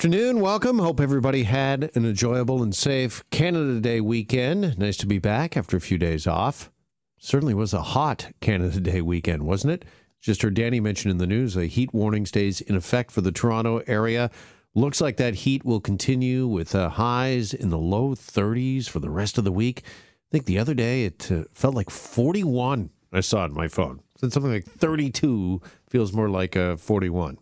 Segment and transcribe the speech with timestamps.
[0.00, 0.40] afternoon.
[0.40, 0.78] Welcome.
[0.78, 4.78] Hope everybody had an enjoyable and safe Canada Day weekend.
[4.78, 6.70] Nice to be back after a few days off.
[7.18, 9.84] Certainly was a hot Canada Day weekend, wasn't it?
[10.18, 13.30] Just heard Danny mention in the news a heat warning stays in effect for the
[13.30, 14.30] Toronto area.
[14.74, 19.10] Looks like that heat will continue with uh, highs in the low 30s for the
[19.10, 19.82] rest of the week.
[19.84, 22.88] I think the other day it uh, felt like 41.
[23.12, 24.00] I saw it on my phone.
[24.18, 25.60] Said something like 32
[25.90, 27.36] feels more like a 41.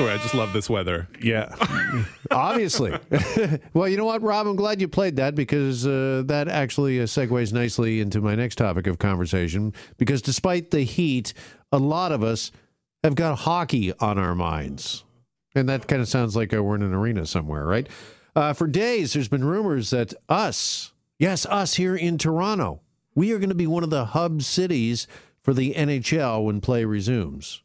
[0.00, 1.08] Sorry, I just love this weather.
[1.20, 1.54] Yeah,
[2.30, 2.98] obviously.
[3.74, 4.46] well, you know what, Rob?
[4.46, 8.54] I'm glad you played that because uh, that actually uh, segues nicely into my next
[8.54, 9.74] topic of conversation.
[9.98, 11.34] Because despite the heat,
[11.70, 12.50] a lot of us
[13.04, 15.04] have got hockey on our minds.
[15.54, 17.86] And that kind of sounds like uh, we're in an arena somewhere, right?
[18.34, 22.80] Uh, for days, there's been rumors that us, yes, us here in Toronto,
[23.14, 25.06] we are going to be one of the hub cities
[25.42, 27.60] for the NHL when play resumes.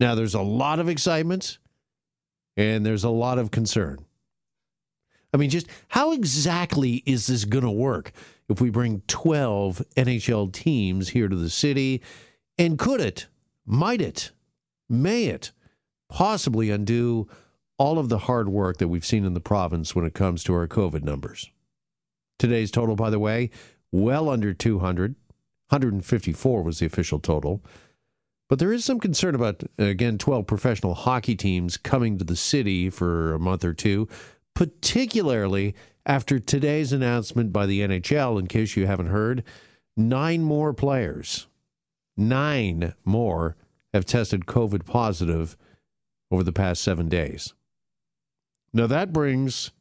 [0.00, 1.58] Now, there's a lot of excitement
[2.56, 4.04] and there's a lot of concern.
[5.32, 8.12] I mean, just how exactly is this going to work
[8.48, 12.02] if we bring 12 NHL teams here to the city?
[12.56, 13.26] And could it,
[13.66, 14.30] might it,
[14.88, 15.52] may it
[16.08, 17.28] possibly undo
[17.78, 20.54] all of the hard work that we've seen in the province when it comes to
[20.54, 21.50] our COVID numbers?
[22.38, 23.50] Today's total, by the way,
[23.92, 25.16] well under 200.
[25.68, 27.62] 154 was the official total.
[28.48, 32.90] But there is some concern about, again, 12 professional hockey teams coming to the city
[32.90, 34.08] for a month or two,
[34.54, 38.38] particularly after today's announcement by the NHL.
[38.38, 39.42] In case you haven't heard,
[39.96, 41.48] nine more players,
[42.16, 43.56] nine more
[43.92, 45.56] have tested COVID positive
[46.30, 47.54] over the past seven days.
[48.72, 49.72] Now that brings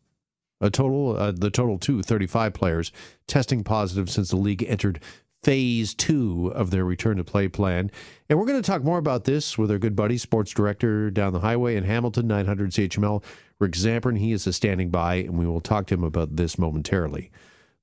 [0.61, 2.91] a total, uh, the total to 35 players
[3.27, 4.99] testing positive since the league entered
[5.43, 7.91] phase two of their return to play plan.
[8.29, 11.33] And we're going to talk more about this with our good buddy, sports director down
[11.33, 13.23] the highway in Hamilton, 900 CHML,
[13.59, 14.17] Rick Zamperin.
[14.17, 17.31] He is standing by, and we will talk to him about this momentarily.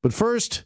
[0.03, 0.65] But first,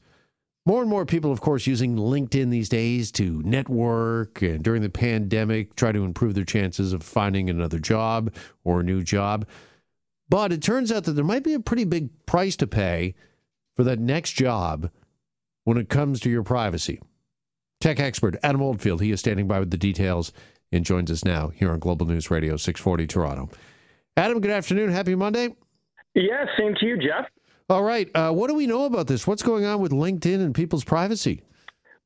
[0.64, 4.88] more and more people, of course, using LinkedIn these days to network and during the
[4.88, 8.34] pandemic try to improve their chances of finding another job
[8.64, 9.46] or a new job.
[10.28, 13.14] But it turns out that there might be a pretty big price to pay
[13.76, 14.90] for that next job
[15.66, 17.00] when it comes to your privacy.
[17.80, 20.32] Tech expert Adam Oldfield, he is standing by with the details
[20.70, 23.50] and joins us now here on Global News Radio 640 Toronto.
[24.16, 24.90] Adam, good afternoon.
[24.92, 25.54] Happy Monday.
[26.14, 27.26] Yeah, same to you, Jeff.
[27.68, 28.08] All right.
[28.14, 29.26] Uh, what do we know about this?
[29.26, 31.42] What's going on with LinkedIn and people's privacy?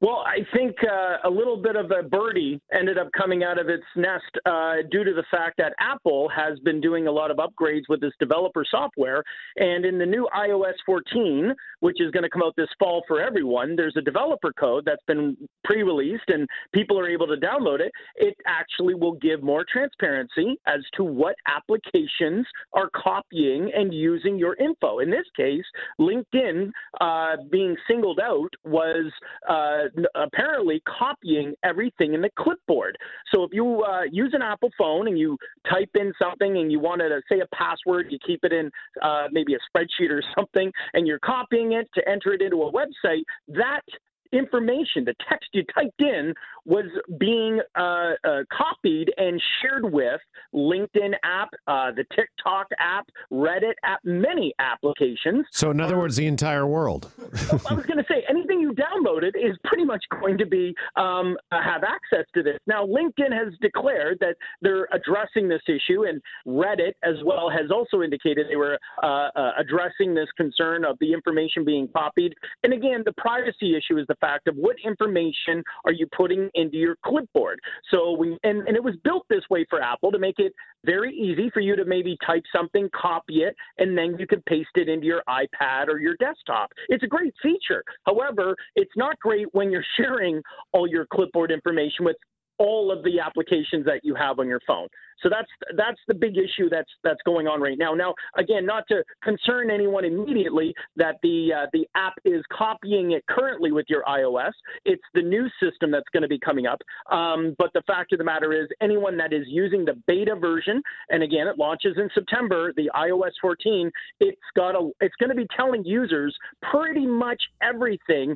[0.02, 3.68] Well, I think uh, a little bit of a birdie ended up coming out of
[3.68, 7.36] its nest uh, due to the fact that Apple has been doing a lot of
[7.36, 9.22] upgrades with this developer software.
[9.56, 13.20] And in the new iOS 14, which is going to come out this fall for
[13.20, 17.80] everyone, there's a developer code that's been pre released and people are able to download
[17.80, 17.92] it.
[18.16, 24.54] It actually will give more transparency as to what applications are copying and using your
[24.54, 25.00] info.
[25.00, 25.64] In this case,
[26.00, 26.70] LinkedIn
[27.02, 29.12] uh, being singled out was
[29.46, 32.96] uh, apparently copying everything in the clipboard.
[33.32, 35.36] So if you uh, use an Apple phone and you
[35.68, 38.70] type in something and you want to say a password, you keep it in
[39.02, 42.72] uh, maybe a spreadsheet or something, and you're copying it to enter it into a
[42.72, 43.82] website, that
[44.32, 46.34] information, the text you typed in,
[46.66, 46.86] was
[47.18, 50.20] being uh, uh, copied and shared with
[50.54, 55.46] LinkedIn app, uh, the TikTok app, Reddit app, many applications.
[55.52, 57.10] So, in other words, the entire world.
[57.18, 61.36] I was going to say anything you downloaded is pretty much going to be um,
[61.50, 62.58] uh, have access to this.
[62.66, 68.02] Now, LinkedIn has declared that they're addressing this issue, and Reddit as well has also
[68.02, 72.34] indicated they were uh, uh, addressing this concern of the information being copied.
[72.62, 76.76] And again, the privacy issue is the fact of what information are you putting into
[76.76, 77.58] your clipboard.
[77.90, 80.52] So we and, and it was built this way for Apple to make it
[80.84, 84.68] very easy for you to maybe type something, copy it, and then you can paste
[84.74, 86.70] it into your iPad or your desktop.
[86.88, 87.82] It's a great feature.
[88.06, 90.42] However, it's not great when you're sharing
[90.72, 92.16] all your clipboard information with
[92.60, 94.86] all of the applications that you have on your phone.
[95.22, 97.94] So that's that's the big issue that's that's going on right now.
[97.94, 103.24] Now, again, not to concern anyone immediately that the uh, the app is copying it
[103.28, 104.52] currently with your iOS.
[104.84, 106.80] It's the new system that's going to be coming up.
[107.10, 110.82] Um, but the fact of the matter is, anyone that is using the beta version,
[111.08, 113.90] and again, it launches in September, the iOS 14,
[114.20, 116.36] it's got a it's going to be telling users
[116.70, 118.34] pretty much everything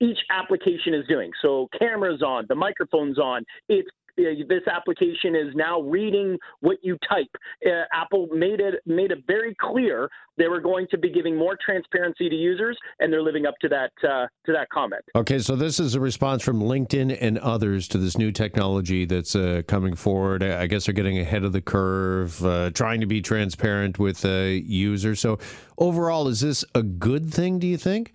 [0.00, 1.30] each application is doing.
[1.42, 3.44] So cameras on, the microphone's on.
[3.68, 7.28] It's this application is now reading what you type.
[7.64, 10.08] Uh, Apple made it made it very clear
[10.38, 13.68] they were going to be giving more transparency to users, and they're living up to
[13.68, 15.02] that uh, to that comment.
[15.14, 19.36] Okay, so this is a response from LinkedIn and others to this new technology that's
[19.36, 20.42] uh, coming forward.
[20.42, 24.30] I guess they're getting ahead of the curve, uh, trying to be transparent with uh,
[24.30, 25.20] users.
[25.20, 25.38] So
[25.78, 27.58] overall, is this a good thing?
[27.58, 28.12] Do you think?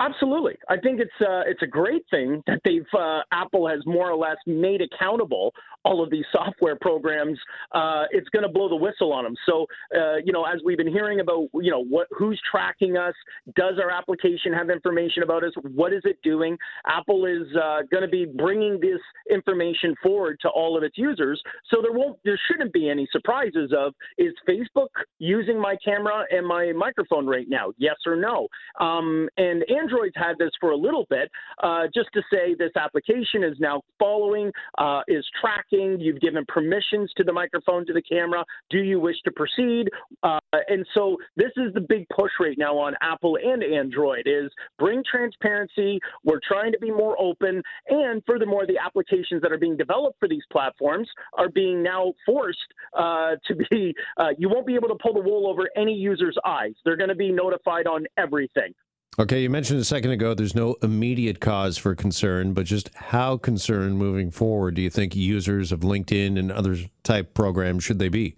[0.00, 4.10] Absolutely, I think it's uh, it's a great thing that they've uh, Apple has more
[4.10, 5.52] or less made accountable
[5.84, 7.38] all of these software programs.
[7.72, 9.34] Uh, it's going to blow the whistle on them.
[9.44, 13.14] So uh, you know, as we've been hearing about, you know, what who's tracking us?
[13.56, 15.52] Does our application have information about us?
[15.74, 16.56] What is it doing?
[16.86, 19.00] Apple is uh, going to be bringing this
[19.30, 21.42] information forward to all of its users.
[21.68, 24.88] So there won't, there shouldn't be any surprises of is Facebook
[25.18, 27.72] using my camera and my microphone right now?
[27.76, 28.48] Yes or no?
[28.80, 31.30] Um, and Android's had this for a little bit,
[31.62, 35.98] uh, just to say this application is now following, uh, is tracking.
[36.00, 38.44] You've given permissions to the microphone, to the camera.
[38.70, 39.88] Do you wish to proceed?
[40.22, 40.38] Uh,
[40.68, 45.02] and so this is the big push right now on Apple and Android is bring
[45.10, 45.98] transparency.
[46.24, 50.28] We're trying to be more open, and furthermore, the applications that are being developed for
[50.28, 52.58] these platforms are being now forced
[52.96, 53.94] uh, to be.
[54.16, 56.74] Uh, you won't be able to pull the wool over any user's eyes.
[56.84, 58.74] They're going to be notified on everything.
[59.18, 63.36] Okay, you mentioned a second ago there's no immediate cause for concern, but just how
[63.36, 68.08] concerned moving forward do you think users of LinkedIn and other type programs should they
[68.08, 68.36] be?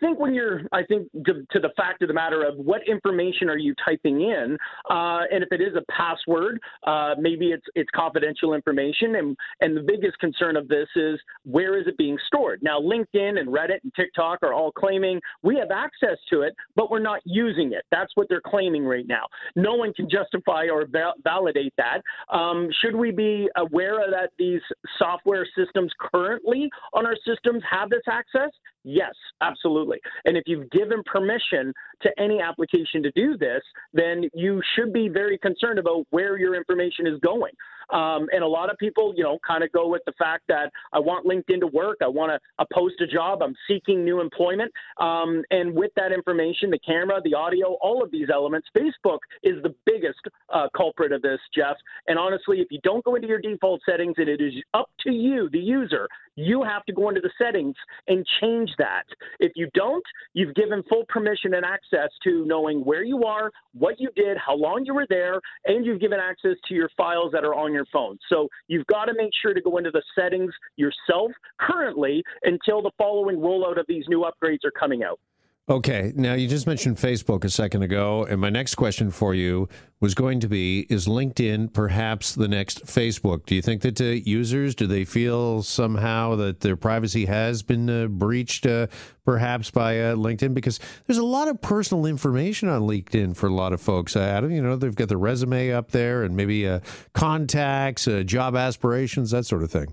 [0.00, 3.48] Think when you're, I think to, to, the fact of the matter of what information
[3.48, 4.56] are you typing in,
[4.90, 9.76] uh, and if it is a password, uh, maybe it's it's confidential information, and and
[9.76, 12.60] the biggest concern of this is where is it being stored?
[12.62, 16.90] Now, LinkedIn and Reddit and TikTok are all claiming we have access to it, but
[16.90, 17.84] we're not using it.
[17.90, 19.26] That's what they're claiming right now.
[19.56, 22.02] No one can justify or val- validate that.
[22.32, 24.60] Um, should we be aware that these
[24.98, 28.50] software systems currently on our systems have this access?
[28.90, 29.12] Yes,
[29.42, 29.98] absolutely.
[30.24, 33.60] And if you've given permission to any application to do this,
[33.92, 37.52] then you should be very concerned about where your information is going.
[37.90, 40.70] Um, and a lot of people, you know, kind of go with the fact that
[40.92, 41.98] I want LinkedIn to work.
[42.02, 43.42] I want to post a job.
[43.42, 44.72] I'm seeking new employment.
[44.98, 49.62] Um, and with that information, the camera, the audio, all of these elements, Facebook is
[49.62, 50.20] the biggest
[50.52, 51.76] uh, culprit of this, Jeff.
[52.06, 55.12] And honestly, if you don't go into your default settings and it is up to
[55.12, 56.08] you, the user,
[56.38, 57.74] you have to go into the settings
[58.06, 59.02] and change that.
[59.40, 60.04] If you don't,
[60.34, 64.54] you've given full permission and access to knowing where you are, what you did, how
[64.54, 67.77] long you were there, and you've given access to your files that are on your
[67.92, 68.18] phone.
[68.28, 72.90] So you've got to make sure to go into the settings yourself currently until the
[72.98, 75.20] following rollout of these new upgrades are coming out.
[75.70, 76.14] Okay.
[76.16, 78.24] Now, you just mentioned Facebook a second ago.
[78.24, 79.68] And my next question for you
[80.00, 83.44] was going to be Is LinkedIn perhaps the next Facebook?
[83.44, 87.90] Do you think that uh, users, do they feel somehow that their privacy has been
[87.90, 88.86] uh, breached uh,
[89.26, 90.54] perhaps by uh, LinkedIn?
[90.54, 94.16] Because there's a lot of personal information on LinkedIn for a lot of folks.
[94.16, 96.80] Uh, Adam, you know, they've got their resume up there and maybe uh,
[97.12, 99.92] contacts, job aspirations, that sort of thing.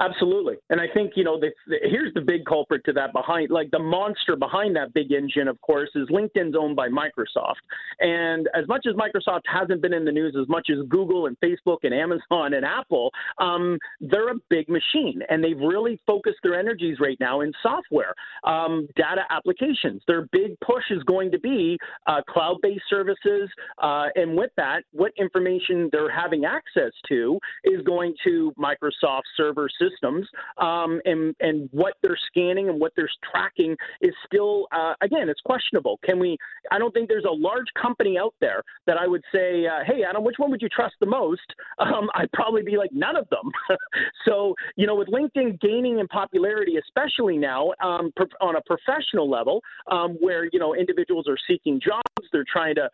[0.00, 3.50] Absolutely, and I think you know the, the, here's the big culprit to that behind,
[3.50, 7.60] like the monster behind that big engine, of course, is LinkedIn's owned by Microsoft.
[8.00, 11.36] And as much as Microsoft hasn't been in the news as much as Google and
[11.40, 16.58] Facebook and Amazon and Apple, um, they're a big machine, and they've really focused their
[16.58, 20.02] energies right now in software, um, data applications.
[20.06, 23.50] Their big push is going to be uh, cloud-based services,
[23.82, 29.68] uh, and with that, what information they're having access to is going to Microsoft server
[29.82, 30.26] systems,
[30.58, 35.40] um, and and what they're scanning and what they're tracking is still uh, again it's
[35.40, 35.98] questionable.
[36.04, 36.36] Can we?
[36.70, 40.02] I don't think there's a large company out there that I would say, uh, hey
[40.08, 41.40] Adam, which one would you trust the most?
[41.78, 43.50] Um, I'd probably be like none of them.
[44.26, 49.62] so you know, with LinkedIn gaining in popularity, especially now um, on a professional level,
[49.90, 52.88] um, where you know individuals are seeking jobs, they're trying to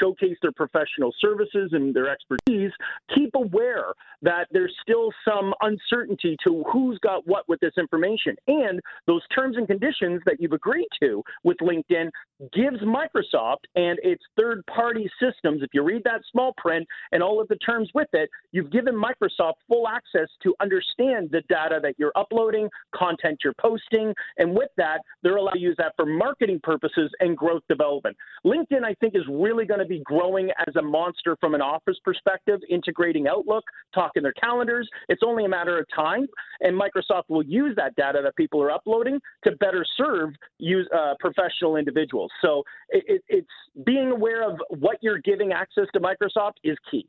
[0.00, 2.72] showcase their professional services and their expertise,
[3.14, 8.34] keep aware that there's still some uncertainty to who's got what with this information.
[8.46, 12.10] And those terms and conditions that you've agreed to with LinkedIn
[12.52, 17.40] gives Microsoft and its third party systems, if you read that small print and all
[17.40, 21.94] of the terms with it, you've given Microsoft full access to understand the data that
[21.98, 26.60] you're uploading, content you're posting, and with that, they're allowed to use that for marketing
[26.62, 28.16] purposes and growth development.
[28.44, 31.96] LinkedIn, I think, is really going to be growing as a monster from an office
[32.04, 33.64] perspective, integrating Outlook,
[33.94, 34.88] talking their calendars.
[35.08, 36.26] It's only a matter of time,
[36.60, 41.14] and Microsoft will use that data that people are uploading to better serve use, uh,
[41.20, 42.30] professional individuals.
[42.42, 47.08] So it, it, it's being aware of what you're giving access to Microsoft is key.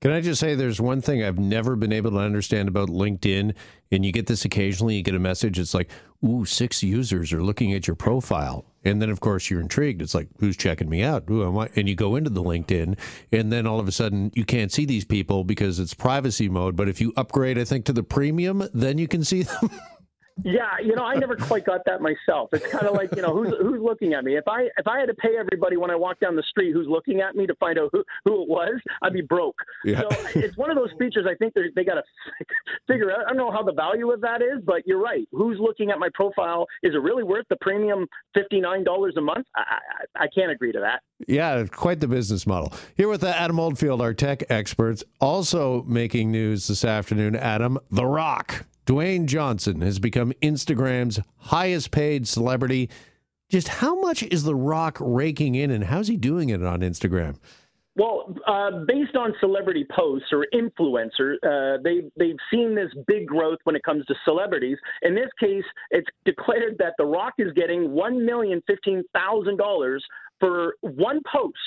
[0.00, 3.54] Can I just say there's one thing I've never been able to understand about LinkedIn,
[3.90, 4.94] and you get this occasionally.
[4.94, 5.58] You get a message.
[5.58, 5.90] It's like,
[6.24, 10.02] "Ooh, six users are looking at your profile," and then of course you're intrigued.
[10.02, 11.42] It's like, "Who's checking me out?" Who?
[11.76, 12.98] And you go into the LinkedIn,
[13.32, 16.76] and then all of a sudden you can't see these people because it's privacy mode.
[16.76, 19.70] But if you upgrade, I think to the premium, then you can see them.
[20.44, 22.50] Yeah, you know, I never quite got that myself.
[22.52, 24.36] It's kind of like, you know, who's who's looking at me?
[24.36, 26.86] If I if I had to pay everybody when I walk down the street who's
[26.86, 29.56] looking at me to find out who, who it was, I'd be broke.
[29.84, 30.02] Yeah.
[30.02, 32.02] So it's one of those features I think they got to
[32.86, 33.26] figure out.
[33.26, 35.26] I don't know how the value of that is, but you're right.
[35.32, 36.66] Who's looking at my profile?
[36.82, 39.46] Is it really worth the premium fifty nine dollars a month?
[39.56, 39.78] I,
[40.16, 41.02] I, I can't agree to that.
[41.26, 42.72] Yeah, quite the business model.
[42.96, 47.34] Here with Adam Oldfield, our tech experts, also making news this afternoon.
[47.34, 52.88] Adam, The Rock Dwayne Johnson has become Instagram's highest paid celebrity.
[53.50, 57.36] Just how much is The Rock raking in, and how's he doing it on Instagram?
[57.96, 63.58] Well, uh, based on celebrity posts or influencers, uh, they they've seen this big growth
[63.64, 64.78] when it comes to celebrities.
[65.02, 70.02] In this case, it's declared that The Rock is getting one million fifteen thousand dollars
[70.40, 71.58] for one post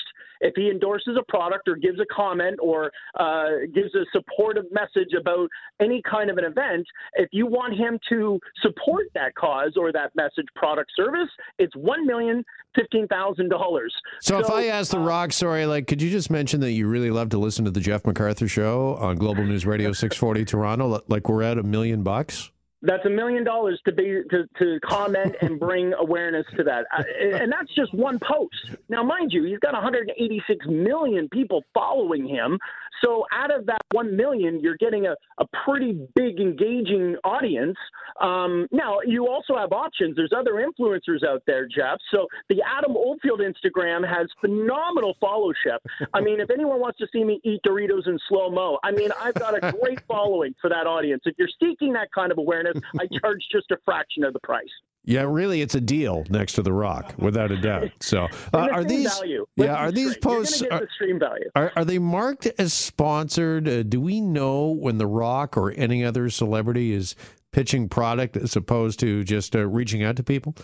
[0.42, 5.14] if he endorses a product or gives a comment or uh, gives a supportive message
[5.18, 5.48] about
[5.80, 10.14] any kind of an event, if you want him to support that cause or that
[10.14, 12.44] message, product, service, it's one million
[12.74, 13.94] fifteen thousand dollars.
[14.20, 16.88] So, if I ask the uh, Rock sorry, like, could you just mention that you
[16.88, 20.44] really love to listen to the Jeff McArthur show on Global News Radio six forty
[20.44, 21.02] Toronto?
[21.08, 22.50] Like, we're at a million bucks.
[22.82, 26.86] That's a million dollars to be to, to comment and bring awareness to that,
[27.20, 28.76] and that's just one post.
[28.88, 32.58] Now, mind you, he's got 186 million people following him.
[33.04, 37.76] So, out of that one million, you're getting a, a pretty big engaging audience.
[38.20, 40.16] Um, now, you also have options.
[40.16, 41.98] There's other influencers out there, Jeff.
[42.12, 45.78] So, the Adam Oldfield Instagram has phenomenal followership.
[46.14, 49.10] I mean, if anyone wants to see me eat Doritos in slow mo, I mean,
[49.20, 51.22] I've got a great following for that audience.
[51.26, 54.68] If you're seeking that kind of awareness I charge just a fraction of the price.
[55.04, 57.90] Yeah, really, it's a deal next to the Rock, without a doubt.
[58.00, 59.12] So, uh, are these?
[59.12, 59.46] Value.
[59.56, 60.62] Yeah, are these posts?
[60.62, 61.50] Are, the value.
[61.56, 63.68] Are, are they marked as sponsored?
[63.68, 67.16] Uh, do we know when the Rock or any other celebrity is
[67.52, 70.54] pitching product as opposed to just uh, reaching out to people?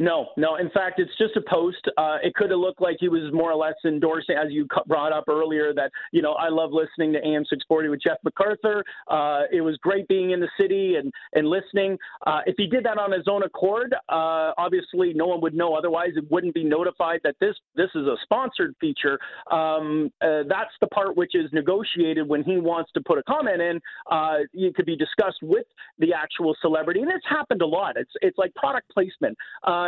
[0.00, 0.56] No, no.
[0.56, 1.86] In fact, it's just a post.
[1.98, 5.12] Uh, it could have looked like he was more or less endorsing, as you brought
[5.12, 8.82] up earlier, that you know I love listening to AM 640 with Jeff McArthur.
[9.08, 11.98] Uh, it was great being in the city and and listening.
[12.26, 15.74] Uh, if he did that on his own accord, uh, obviously no one would know.
[15.74, 19.18] Otherwise, it wouldn't be notified that this this is a sponsored feature.
[19.52, 23.60] Um, uh, that's the part which is negotiated when he wants to put a comment
[23.60, 23.78] in.
[24.10, 25.66] Uh, it could be discussed with
[25.98, 27.98] the actual celebrity, and it's happened a lot.
[27.98, 29.36] It's it's like product placement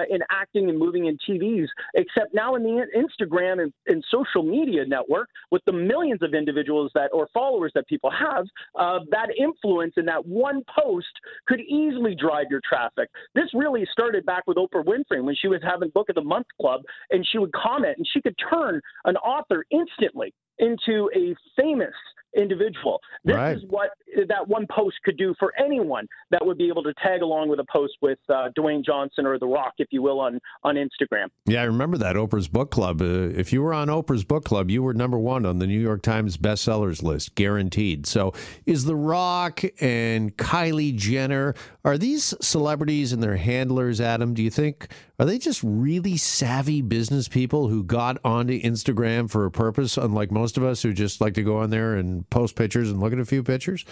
[0.02, 4.42] uh, in acting and moving in TVs, except now in the Instagram and, and, social
[4.42, 8.44] media network with the millions of individuals that or followers that people have,
[8.78, 11.06] uh, that influence in that one post
[11.46, 13.08] could easily drive your traffic.
[13.34, 16.46] This really started back with Oprah Winfrey when she was having Book of the Month
[16.60, 21.94] Club, and she would comment and she could turn an author instantly into a famous
[22.36, 23.00] individual.
[23.24, 23.56] This right.
[23.56, 23.90] is what
[24.28, 27.60] that one post could do for anyone that would be able to tag along with
[27.60, 31.26] a post with uh, Dwayne Johnson or The Rock, if you will, on on Instagram.
[31.46, 33.00] Yeah, I remember that Oprah's book club.
[33.00, 35.80] Uh, if you were on Oprah's book club, you were number one on the New
[35.80, 38.06] York Times bestsellers list, guaranteed.
[38.06, 38.32] So,
[38.66, 41.54] is The Rock and Kylie Jenner
[41.84, 44.00] are these celebrities and their handlers?
[44.00, 44.88] Adam, do you think
[45.18, 50.30] are they just really savvy business people who got onto Instagram for a purpose, unlike
[50.30, 53.12] most of us who just like to go on there and post pictures and look
[53.12, 53.84] at a few pictures?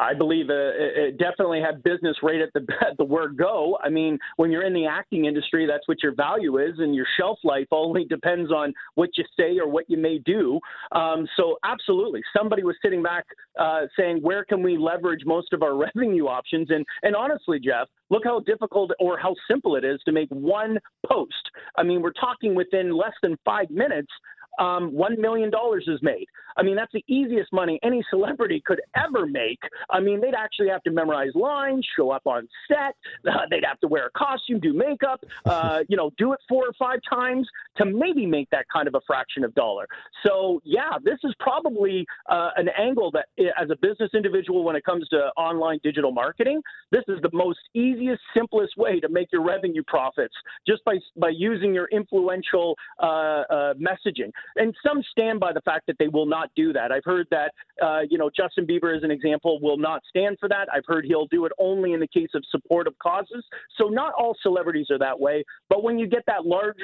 [0.00, 3.78] I believe uh, it definitely had business right at the at the word go.
[3.84, 7.06] I mean, when you're in the acting industry, that's what your value is, and your
[7.18, 10.58] shelf life only depends on what you say or what you may do.
[10.92, 13.26] Um, so, absolutely, somebody was sitting back
[13.58, 17.88] uh, saying, "Where can we leverage most of our revenue options?" And and honestly, Jeff,
[18.08, 21.34] look how difficult or how simple it is to make one post.
[21.76, 24.10] I mean, we're talking within less than five minutes
[24.58, 25.50] um, $1 million
[25.86, 26.26] is made.
[26.56, 29.60] I mean, that's the easiest money any celebrity could ever make.
[29.88, 32.94] I mean, they'd actually have to memorize lines, show up on set,
[33.30, 36.64] uh, they'd have to wear a costume, do makeup, uh, you know, do it four
[36.64, 39.86] or five times to maybe make that kind of a fraction of dollar.
[40.26, 43.26] So, yeah, this is probably uh, an angle that,
[43.60, 47.58] as a business individual, when it comes to online digital marketing, this is the most
[47.74, 50.34] easiest, simplest way to make your revenue profits
[50.66, 53.06] just by by using your influential uh,
[53.50, 54.30] uh, messaging.
[54.56, 56.92] And some stand by the fact that they will not do that.
[56.92, 57.52] I've heard that,
[57.82, 60.68] uh, you know, Justin Bieber, as an example, will not stand for that.
[60.72, 63.44] I've heard he'll do it only in the case of supportive causes.
[63.78, 65.44] So not all celebrities are that way.
[65.68, 66.76] But when you get that large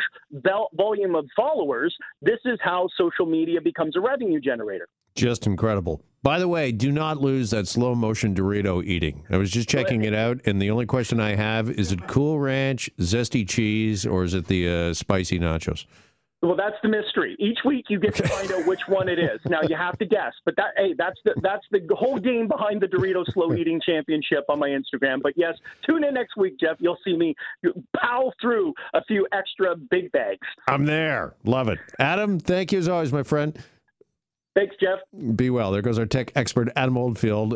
[0.75, 4.89] volume of followers, this is how social media becomes a revenue generator.
[5.15, 6.03] Just incredible.
[6.23, 9.25] By the way, do not lose that slow motion Dorito eating.
[9.31, 12.39] I was just checking it out, and the only question I have is it Cool
[12.39, 15.87] Ranch, zesty cheese, or is it the uh, spicy nachos?
[16.43, 17.35] Well, that's the mystery.
[17.38, 19.40] Each week you get to find out which one it is.
[19.47, 22.81] Now you have to guess, but that hey, that's the that's the whole game behind
[22.81, 25.23] the Dorito Slow Eating Championship on my Instagram.
[25.23, 25.55] But yes,
[25.87, 26.76] tune in next week, Jeff.
[26.78, 27.35] You'll see me
[27.97, 30.47] pow through a few extra big bags.
[30.69, 31.35] I'm there.
[31.45, 31.78] Love it.
[31.99, 33.59] Adam, thank you as always, my friend.
[34.57, 35.00] Thanks, Jeff.
[35.37, 35.71] Be well.
[35.71, 37.52] There goes our tech expert, Adam Oldfield.